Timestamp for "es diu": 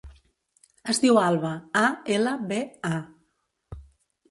0.93-1.19